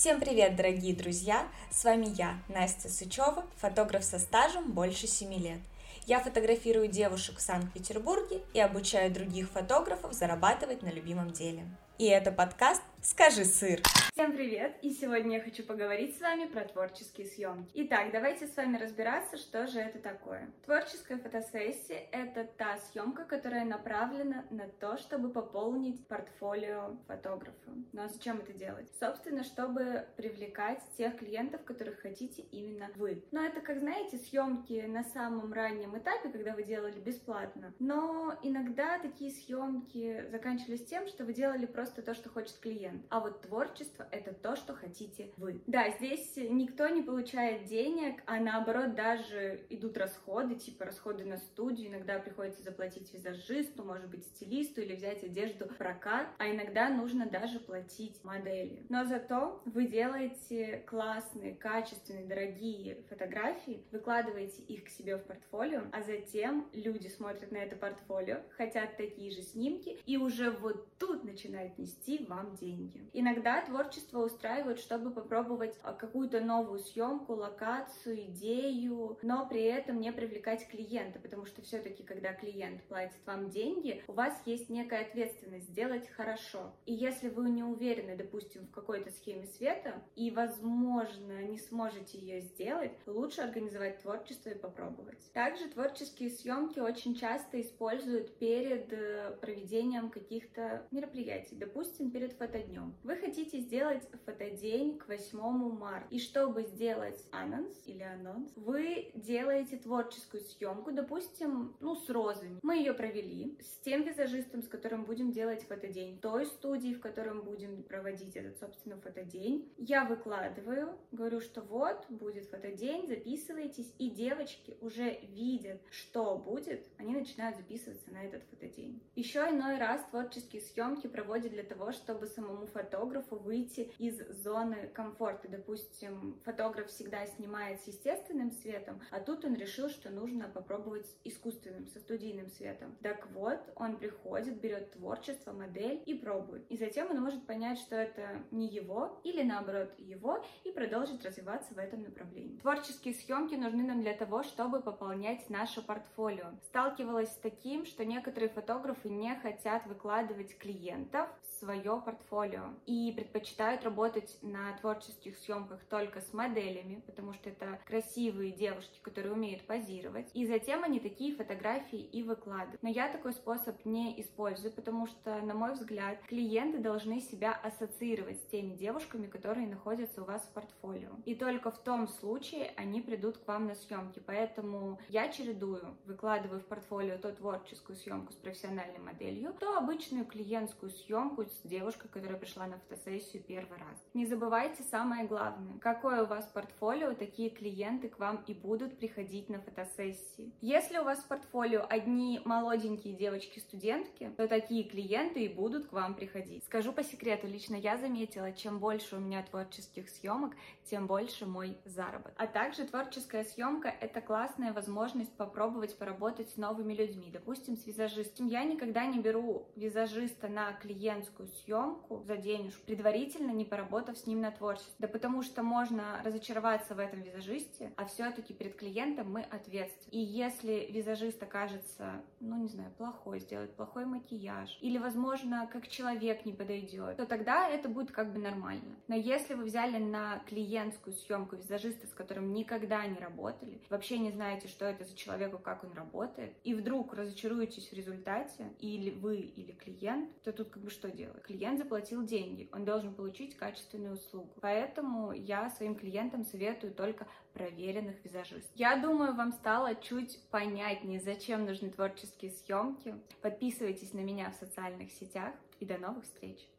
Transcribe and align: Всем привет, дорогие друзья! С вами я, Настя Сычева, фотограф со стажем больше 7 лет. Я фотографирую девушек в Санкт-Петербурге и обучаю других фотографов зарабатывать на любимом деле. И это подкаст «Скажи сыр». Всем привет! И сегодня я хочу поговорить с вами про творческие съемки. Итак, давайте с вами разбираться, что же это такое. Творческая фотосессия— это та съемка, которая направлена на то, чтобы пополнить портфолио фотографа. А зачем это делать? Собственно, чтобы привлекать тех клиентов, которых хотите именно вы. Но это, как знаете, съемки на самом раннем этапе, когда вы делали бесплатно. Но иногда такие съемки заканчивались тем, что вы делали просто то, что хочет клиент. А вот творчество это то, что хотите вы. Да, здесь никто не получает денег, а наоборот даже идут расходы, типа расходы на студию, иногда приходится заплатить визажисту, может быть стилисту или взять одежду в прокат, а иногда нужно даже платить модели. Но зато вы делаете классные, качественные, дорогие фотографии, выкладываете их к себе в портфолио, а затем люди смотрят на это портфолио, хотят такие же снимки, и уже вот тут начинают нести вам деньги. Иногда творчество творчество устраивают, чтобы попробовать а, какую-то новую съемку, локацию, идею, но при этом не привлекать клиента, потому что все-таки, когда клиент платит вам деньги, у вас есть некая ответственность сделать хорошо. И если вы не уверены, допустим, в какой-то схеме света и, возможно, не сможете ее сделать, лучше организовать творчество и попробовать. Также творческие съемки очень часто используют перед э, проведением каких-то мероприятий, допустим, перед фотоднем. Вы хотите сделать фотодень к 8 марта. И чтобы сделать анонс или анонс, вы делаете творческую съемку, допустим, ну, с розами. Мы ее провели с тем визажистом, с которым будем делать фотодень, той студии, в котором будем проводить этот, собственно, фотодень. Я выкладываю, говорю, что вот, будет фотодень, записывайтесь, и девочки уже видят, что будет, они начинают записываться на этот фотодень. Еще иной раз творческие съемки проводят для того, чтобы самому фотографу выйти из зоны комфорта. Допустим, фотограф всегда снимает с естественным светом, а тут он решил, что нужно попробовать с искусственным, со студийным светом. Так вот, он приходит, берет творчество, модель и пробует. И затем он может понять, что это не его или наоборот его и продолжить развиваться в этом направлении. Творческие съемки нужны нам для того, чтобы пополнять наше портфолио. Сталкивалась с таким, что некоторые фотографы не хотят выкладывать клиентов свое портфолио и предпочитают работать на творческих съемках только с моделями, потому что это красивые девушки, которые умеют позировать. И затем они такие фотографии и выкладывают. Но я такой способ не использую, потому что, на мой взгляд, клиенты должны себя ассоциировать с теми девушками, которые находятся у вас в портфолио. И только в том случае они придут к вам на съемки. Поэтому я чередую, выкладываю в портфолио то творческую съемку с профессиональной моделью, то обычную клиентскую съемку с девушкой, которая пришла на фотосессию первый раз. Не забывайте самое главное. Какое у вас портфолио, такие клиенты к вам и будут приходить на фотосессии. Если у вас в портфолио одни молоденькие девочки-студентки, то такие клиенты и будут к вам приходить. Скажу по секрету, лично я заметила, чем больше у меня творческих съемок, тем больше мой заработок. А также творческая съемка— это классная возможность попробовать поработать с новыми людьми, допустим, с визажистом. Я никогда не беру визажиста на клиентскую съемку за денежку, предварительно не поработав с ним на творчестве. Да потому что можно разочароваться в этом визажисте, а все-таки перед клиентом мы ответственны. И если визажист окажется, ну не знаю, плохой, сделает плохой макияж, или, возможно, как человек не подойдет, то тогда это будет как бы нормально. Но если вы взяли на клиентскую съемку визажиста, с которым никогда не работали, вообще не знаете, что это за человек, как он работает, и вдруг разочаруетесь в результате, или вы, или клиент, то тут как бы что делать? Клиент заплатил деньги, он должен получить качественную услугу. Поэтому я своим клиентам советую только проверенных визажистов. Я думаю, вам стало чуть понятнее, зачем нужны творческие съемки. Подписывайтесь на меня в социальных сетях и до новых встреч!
Всем 0.00 0.18
привет, 0.18 0.56
дорогие 0.56 0.94
друзья! 0.96 1.46
С 1.70 1.84
вами 1.84 2.06
я, 2.16 2.38
Настя 2.48 2.88
Сычева, 2.88 3.44
фотограф 3.56 4.02
со 4.02 4.18
стажем 4.18 4.72
больше 4.72 5.06
7 5.06 5.34
лет. 5.34 5.60
Я 6.06 6.20
фотографирую 6.20 6.88
девушек 6.88 7.36
в 7.36 7.42
Санкт-Петербурге 7.42 8.40
и 8.54 8.60
обучаю 8.60 9.12
других 9.12 9.50
фотографов 9.50 10.14
зарабатывать 10.14 10.82
на 10.82 10.88
любимом 10.88 11.32
деле. 11.32 11.66
И 12.00 12.06
это 12.06 12.32
подкаст 12.32 12.82
«Скажи 13.02 13.44
сыр». 13.44 13.82
Всем 14.14 14.32
привет! 14.32 14.76
И 14.82 14.90
сегодня 14.90 15.38
я 15.38 15.42
хочу 15.42 15.62
поговорить 15.62 16.16
с 16.16 16.20
вами 16.20 16.46
про 16.46 16.64
творческие 16.64 17.26
съемки. 17.26 17.70
Итак, 17.74 18.10
давайте 18.12 18.46
с 18.46 18.54
вами 18.54 18.76
разбираться, 18.76 19.38
что 19.38 19.66
же 19.66 19.80
это 19.80 19.98
такое. 19.98 20.50
Творческая 20.66 21.16
фотосессия— 21.16 22.06
это 22.12 22.44
та 22.44 22.76
съемка, 22.76 23.24
которая 23.24 23.64
направлена 23.64 24.44
на 24.50 24.66
то, 24.66 24.98
чтобы 24.98 25.30
пополнить 25.30 26.06
портфолио 26.06 26.96
фотографа. 27.06 27.70
А 27.96 28.08
зачем 28.08 28.40
это 28.40 28.52
делать? 28.52 28.90
Собственно, 28.98 29.42
чтобы 29.42 30.06
привлекать 30.16 30.82
тех 30.98 31.16
клиентов, 31.16 31.64
которых 31.64 32.00
хотите 32.00 32.42
именно 32.42 32.90
вы. 32.96 33.24
Но 33.30 33.42
это, 33.42 33.60
как 33.62 33.78
знаете, 33.78 34.18
съемки 34.18 34.84
на 34.86 35.04
самом 35.04 35.52
раннем 35.52 35.96
этапе, 35.96 36.28
когда 36.28 36.52
вы 36.52 36.62
делали 36.62 36.98
бесплатно. 37.00 37.72
Но 37.78 38.38
иногда 38.42 38.98
такие 38.98 39.30
съемки 39.30 40.26
заканчивались 40.30 40.84
тем, 40.84 41.06
что 41.06 41.24
вы 41.24 41.32
делали 41.32 41.64
просто 41.64 41.89
то, 41.90 42.14
что 42.14 42.28
хочет 42.28 42.56
клиент. 42.58 43.04
А 43.08 43.20
вот 43.20 43.42
творчество 43.42 44.06
это 44.10 44.32
то, 44.32 44.56
что 44.56 44.74
хотите 44.74 45.32
вы. 45.36 45.62
Да, 45.66 45.90
здесь 45.90 46.36
никто 46.36 46.88
не 46.88 47.02
получает 47.02 47.64
денег, 47.64 48.22
а 48.26 48.40
наоборот 48.40 48.94
даже 48.94 49.64
идут 49.70 49.96
расходы, 49.96 50.54
типа 50.54 50.84
расходы 50.86 51.24
на 51.24 51.36
студию, 51.36 51.88
иногда 51.88 52.18
приходится 52.18 52.62
заплатить 52.62 53.12
визажисту, 53.12 53.84
может 53.84 54.08
быть 54.08 54.24
стилисту 54.24 54.80
или 54.80 54.94
взять 54.94 55.22
одежду 55.24 55.66
в 55.66 55.76
прокат, 55.76 56.28
а 56.38 56.50
иногда 56.50 56.88
нужно 56.88 57.26
даже 57.26 57.60
платить 57.60 58.22
модели. 58.24 58.84
Но 58.88 59.04
зато 59.04 59.62
вы 59.64 59.86
делаете 59.86 60.84
классные, 60.86 61.54
качественные, 61.54 62.26
дорогие 62.26 63.02
фотографии, 63.08 63.84
выкладываете 63.90 64.62
их 64.62 64.84
к 64.84 64.88
себе 64.88 65.16
в 65.16 65.24
портфолио, 65.24 65.82
а 65.92 66.02
затем 66.02 66.68
люди 66.72 67.08
смотрят 67.08 67.52
на 67.52 67.58
это 67.58 67.76
портфолио, 67.76 68.38
хотят 68.56 68.96
такие 68.96 69.30
же 69.30 69.42
снимки, 69.42 69.98
и 70.06 70.16
уже 70.16 70.50
вот 70.50 70.86
тут 70.98 71.24
начинают 71.24 71.78
нести 71.80 72.24
вам 72.28 72.54
деньги. 72.56 73.08
Иногда 73.12 73.62
творчество 73.62 74.10
творчество 74.10 74.24
устраивают, 74.24 74.78
чтобы 74.78 75.10
попробовать 75.10 75.78
а, 75.82 75.92
какую-то 75.92 76.40
новую 76.40 76.80
съемку, 76.80 77.34
локацию, 77.34 78.26
идею, 78.26 79.18
но 79.22 79.46
при 79.48 79.62
этом 79.62 80.00
не 80.00 80.12
привлекать 80.12 80.66
клиента, 80.68 81.18
потому 81.18 81.46
что 81.46 81.62
все-таки, 81.62 82.02
когда 82.02 82.32
клиент 82.32 82.82
платит 82.84 83.18
вам 83.26 83.50
деньги, 83.50 84.02
у 84.06 84.12
вас 84.12 84.40
есть 84.46 84.70
некая 84.70 85.02
ответственность 85.02 85.68
сделать 85.70 86.08
хорошо. 86.08 86.74
И 86.86 86.92
если 86.92 87.28
вы 87.28 87.50
не 87.50 87.62
уверены, 87.62 88.16
допустим, 88.16 88.66
в 88.66 88.70
какой-то 88.70 89.10
схеме 89.10 89.46
света 89.46 90.02
и, 90.14 90.30
возможно, 90.30 91.42
не 91.42 91.58
сможете 91.58 92.18
ее 92.18 92.40
сделать, 92.40 92.92
лучше 93.06 93.40
организовать 93.40 94.02
творчество 94.02 94.50
и 94.50 94.58
попробовать. 94.58 95.32
Также 95.32 95.68
творческие 95.68 96.30
съемки 96.30 96.78
очень 96.78 97.14
часто 97.14 97.60
используют 97.60 98.38
перед 98.38 98.92
э, 98.92 99.36
проведением 99.40 100.10
каких-то 100.10 100.86
мероприятий, 100.90 101.56
допустим, 101.60 102.10
перед 102.10 102.32
фотоднем. 102.32 102.94
Вы 103.04 103.16
хотите 103.16 103.60
сделать 103.60 104.02
фотодень 104.24 104.98
к 104.98 105.06
8 105.06 105.38
марта. 105.78 106.06
И 106.10 106.18
чтобы 106.18 106.62
сделать 106.62 107.24
анонс 107.30 107.76
или 107.86 108.02
анонс, 108.02 108.50
вы 108.56 109.10
делаете 109.14 109.76
творческую 109.76 110.42
съемку, 110.42 110.90
допустим, 110.90 111.76
ну, 111.80 111.94
с 111.94 112.08
розами. 112.08 112.58
Мы 112.62 112.78
ее 112.78 112.94
провели 112.94 113.56
с 113.60 113.80
тем 113.80 114.02
визажистом, 114.02 114.62
с 114.62 114.68
которым 114.68 115.04
будем 115.04 115.30
делать 115.30 115.62
фотодень, 115.64 116.18
той 116.20 116.46
студии, 116.46 116.94
в 116.94 117.00
котором 117.00 117.42
будем 117.42 117.82
проводить 117.82 118.36
этот, 118.36 118.58
собственно, 118.58 118.96
фотодень. 118.96 119.72
Я 119.76 120.04
выкладываю, 120.04 120.98
говорю, 121.12 121.40
что 121.40 121.60
вот, 121.60 122.06
будет 122.08 122.46
фотодень, 122.46 123.06
записывайтесь, 123.06 123.94
и 123.98 124.08
девочки 124.08 124.76
уже 124.80 125.20
видят, 125.22 125.80
что 125.90 126.38
будет, 126.38 126.86
они 126.96 127.14
начинают 127.14 127.56
записываться 127.56 128.10
на 128.10 128.24
этот 128.24 128.42
фотодень. 128.44 129.02
Еще 129.14 129.40
иной 129.40 129.78
раз 129.78 130.02
творческие 130.10 130.62
съемки 130.62 131.06
проводят 131.06 131.49
для 131.50 131.62
того, 131.62 131.92
чтобы 131.92 132.26
самому 132.26 132.66
фотографу 132.66 133.36
выйти 133.36 133.90
из 133.98 134.20
зоны 134.42 134.88
комфорта. 134.94 135.48
Допустим, 135.48 136.40
фотограф 136.44 136.88
всегда 136.88 137.26
снимает 137.26 137.80
с 137.80 137.86
естественным 137.86 138.50
светом, 138.50 139.00
а 139.10 139.20
тут 139.20 139.44
он 139.44 139.54
решил, 139.54 139.88
что 139.88 140.10
нужно 140.10 140.48
попробовать 140.48 141.06
с 141.06 141.16
искусственным, 141.24 141.86
со 141.88 141.98
студийным 142.00 142.48
светом. 142.48 142.96
Так 143.02 143.28
вот, 143.32 143.60
он 143.76 143.96
приходит, 143.96 144.60
берет 144.60 144.92
творчество, 144.92 145.52
модель 145.52 146.02
и 146.06 146.14
пробует. 146.14 146.64
И 146.70 146.76
затем 146.76 147.10
он 147.10 147.20
может 147.20 147.46
понять, 147.46 147.78
что 147.78 147.96
это 147.96 148.42
не 148.50 148.68
его 148.68 149.20
или 149.24 149.42
наоборот 149.42 149.92
его 149.98 150.44
и 150.64 150.70
продолжить 150.70 151.24
развиваться 151.24 151.74
в 151.74 151.78
этом 151.78 152.02
направлении. 152.02 152.58
Творческие 152.58 153.14
съемки 153.14 153.54
нужны 153.54 153.82
нам 153.82 154.00
для 154.00 154.14
того, 154.14 154.42
чтобы 154.42 154.80
пополнять 154.80 155.48
наше 155.50 155.82
портфолио. 155.82 156.52
Сталкивалась 156.64 157.32
с 157.32 157.36
таким, 157.36 157.84
что 157.84 158.04
некоторые 158.04 158.48
фотографы 158.48 159.08
не 159.08 159.34
хотят 159.36 159.86
выкладывать 159.86 160.56
клиентов 160.58 161.28
свое 161.60 162.02
портфолио 162.04 162.74
и 162.86 163.12
предпочитают 163.14 163.84
работать 163.84 164.38
на 164.42 164.72
творческих 164.78 165.36
съемках 165.38 165.84
только 165.84 166.20
с 166.20 166.32
моделями, 166.32 167.02
потому 167.06 167.34
что 167.34 167.50
это 167.50 167.78
красивые 167.86 168.52
девушки, 168.52 168.98
которые 169.02 169.34
умеют 169.34 169.66
позировать. 169.66 170.30
И 170.34 170.46
затем 170.46 170.82
они 170.82 171.00
такие 171.00 171.34
фотографии 171.34 172.00
и 172.00 172.22
выкладывают. 172.22 172.82
Но 172.82 172.88
я 172.88 173.08
такой 173.08 173.32
способ 173.32 173.84
не 173.84 174.20
использую, 174.20 174.72
потому 174.72 175.06
что, 175.06 175.40
на 175.42 175.54
мой 175.54 175.74
взгляд, 175.74 176.18
клиенты 176.26 176.78
должны 176.78 177.20
себя 177.20 177.52
ассоциировать 177.52 178.40
с 178.40 178.46
теми 178.46 178.74
девушками, 178.74 179.26
которые 179.26 179.66
находятся 179.66 180.22
у 180.22 180.24
вас 180.24 180.42
в 180.42 180.52
портфолио. 180.52 181.10
И 181.24 181.34
только 181.34 181.70
в 181.70 181.78
том 181.78 182.08
случае 182.08 182.72
они 182.76 183.02
придут 183.02 183.38
к 183.38 183.46
вам 183.46 183.66
на 183.66 183.74
съемки. 183.74 184.22
Поэтому 184.24 184.98
я 185.08 185.28
чередую, 185.28 185.96
выкладываю 186.06 186.60
в 186.60 186.66
портфолио 186.66 187.18
то 187.18 187.32
творческую 187.32 187.96
съемку 187.96 188.32
с 188.32 188.36
профессиональной 188.36 188.98
моделью, 188.98 189.54
то 189.58 189.76
обычную 189.76 190.24
клиентскую 190.24 190.90
съемку 190.90 191.29
с 191.38 191.62
девушкой, 191.62 192.08
которая 192.08 192.38
пришла 192.38 192.66
на 192.66 192.78
фотосессию 192.78 193.42
первый 193.42 193.78
раз. 193.78 193.98
Не 194.14 194.26
забывайте 194.26 194.82
самое 194.82 195.26
главное. 195.26 195.78
Какое 195.78 196.22
у 196.22 196.26
вас 196.26 196.46
портфолио, 196.46 197.14
такие 197.14 197.50
клиенты 197.50 198.08
к 198.08 198.18
вам 198.18 198.44
и 198.46 198.54
будут 198.54 198.98
приходить 198.98 199.48
на 199.48 199.60
фотосессии. 199.60 200.52
Если 200.60 200.98
у 200.98 201.04
вас 201.04 201.20
в 201.20 201.28
портфолио 201.28 201.86
одни 201.88 202.40
молоденькие 202.44 203.14
девочки-студентки, 203.14 204.32
то 204.36 204.48
такие 204.48 204.84
клиенты 204.84 205.44
и 205.44 205.48
будут 205.48 205.86
к 205.86 205.92
вам 205.92 206.14
приходить. 206.14 206.64
Скажу 206.64 206.92
по 206.92 207.02
секрету, 207.02 207.46
лично 207.46 207.76
я 207.76 207.96
заметила, 207.96 208.52
чем 208.52 208.78
больше 208.78 209.16
у 209.16 209.20
меня 209.20 209.42
творческих 209.42 210.08
съемок, 210.08 210.54
тем 210.84 211.06
больше 211.06 211.46
мой 211.46 211.76
заработок. 211.84 212.34
А 212.36 212.46
также 212.46 212.84
творческая 212.84 213.44
съемка— 213.44 213.88
это 214.00 214.20
классная 214.20 214.72
возможность 214.72 215.32
попробовать 215.36 215.96
поработать 215.96 216.50
с 216.50 216.56
новыми 216.56 216.94
людьми, 216.94 217.30
допустим, 217.32 217.76
с 217.76 217.86
визажистом. 217.86 218.46
Я 218.46 218.64
никогда 218.64 219.06
не 219.06 219.20
беру 219.20 219.66
визажиста 219.76 220.48
на 220.48 220.72
клиентскую 221.20 221.48
съемку 221.48 222.22
за 222.26 222.36
денежку, 222.36 222.84
предварительно 222.86 223.50
не 223.50 223.64
поработав 223.64 224.16
с 224.16 224.26
ним 224.26 224.40
на 224.40 224.50
творчестве. 224.50 224.94
Да 224.98 225.08
потому 225.08 225.42
что 225.42 225.62
можно 225.62 226.20
разочароваться 226.24 226.94
в 226.94 226.98
этом 226.98 227.20
визажисте, 227.20 227.92
а 227.96 228.06
все-таки 228.06 228.54
перед 228.54 228.76
клиентом 228.76 229.30
мы 229.30 229.42
ответственны. 229.42 230.10
И 230.10 230.18
если 230.18 230.88
визажист 230.90 231.42
окажется, 231.42 232.22
ну 232.40 232.56
не 232.56 232.68
знаю, 232.68 232.90
плохой, 232.96 233.40
сделает 233.40 233.74
плохой 233.74 234.06
макияж, 234.06 234.78
или, 234.80 234.98
возможно, 234.98 235.68
как 235.72 235.88
человек 235.88 236.44
не 236.46 236.52
подойдет, 236.52 237.16
то 237.16 237.26
тогда 237.26 237.68
это 237.68 237.88
будет 237.88 238.10
как 238.10 238.32
бы 238.32 238.38
нормально. 238.38 238.96
Но 239.08 239.14
если 239.14 239.54
вы 239.54 239.64
взяли 239.64 239.98
на 239.98 240.38
клиентскую 240.46 241.14
съемку 241.14 241.56
визажиста, 241.56 242.06
с 242.06 242.12
которым 242.12 242.52
никогда 242.52 243.06
не 243.06 243.18
работали, 243.18 243.80
вообще 243.90 244.18
не 244.18 244.30
знаете, 244.30 244.68
что 244.68 244.84
это 244.84 245.04
за 245.04 245.14
человек, 245.14 245.60
как 245.62 245.84
он 245.84 245.92
работает, 245.92 246.54
и 246.64 246.74
вдруг 246.74 247.12
разочаруетесь 247.12 247.88
в 247.88 247.92
результате, 247.92 248.72
или 248.78 249.10
вы, 249.10 249.36
или 249.36 249.72
клиент, 249.72 250.30
то 250.42 250.52
тут 250.52 250.70
как 250.70 250.82
бы 250.82 250.90
что 250.90 251.09
делать? 251.10 251.42
Клиент 251.42 251.78
заплатил 251.78 252.24
деньги, 252.24 252.68
он 252.72 252.84
должен 252.84 253.14
получить 253.14 253.56
качественную 253.56 254.14
услугу. 254.14 254.50
Поэтому 254.60 255.32
я 255.32 255.70
своим 255.70 255.94
клиентам 255.94 256.44
советую 256.44 256.94
только 256.94 257.26
проверенных 257.52 258.24
визажистов. 258.24 258.70
Я 258.74 258.96
думаю, 258.96 259.34
вам 259.34 259.52
стало 259.52 259.94
чуть 259.94 260.40
понятнее, 260.50 261.20
зачем 261.20 261.66
нужны 261.66 261.90
творческие 261.90 262.52
съемки. 262.52 263.14
Подписывайтесь 263.42 264.12
на 264.12 264.20
меня 264.20 264.50
в 264.50 264.54
социальных 264.54 265.10
сетях 265.12 265.54
и 265.80 265.84
до 265.84 265.98
новых 265.98 266.24
встреч! 266.24 266.70